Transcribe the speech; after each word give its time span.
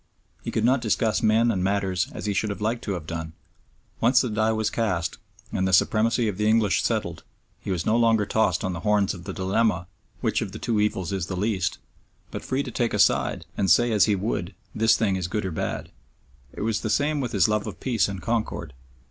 He 0.41 0.49
could 0.49 0.65
not 0.65 0.81
discuss 0.81 1.21
men 1.21 1.51
and 1.51 1.63
matters 1.63 2.07
as 2.11 2.25
he 2.25 2.33
should 2.33 2.49
have 2.49 2.59
liked 2.59 2.83
to 2.85 2.93
have 2.93 3.05
done. 3.05 3.33
Once 3.99 4.19
the 4.21 4.31
die 4.31 4.51
was 4.51 4.71
cast 4.71 5.19
and 5.51 5.67
the 5.67 5.73
supremacy 5.73 6.27
of 6.27 6.37
the 6.39 6.47
English 6.49 6.81
settled, 6.81 7.23
he 7.59 7.69
was 7.69 7.85
no 7.85 7.95
longer 7.95 8.25
tossed 8.25 8.63
on 8.63 8.73
the 8.73 8.79
horns 8.79 9.13
of 9.13 9.25
the 9.25 9.31
dilemma, 9.31 9.85
Which 10.19 10.41
of 10.41 10.59
two 10.59 10.79
evils 10.81 11.11
is 11.11 11.27
the 11.27 11.37
least? 11.37 11.77
but 12.31 12.43
free 12.43 12.63
to 12.63 12.71
take 12.71 12.95
a 12.95 12.99
side 12.99 13.45
and 13.55 13.69
say 13.69 13.91
as 13.91 14.05
he 14.05 14.15
would, 14.15 14.55
This 14.73 14.97
thing 14.97 15.17
is 15.17 15.27
good 15.27 15.45
or 15.45 15.51
bad. 15.51 15.91
It 16.51 16.61
was 16.61 16.81
the 16.81 16.89
same 16.89 17.19
with 17.21 17.31
his 17.31 17.47
love 17.47 17.67
of 17.67 17.79
peace 17.79 18.07
and 18.07 18.23
concord. 18.23 18.73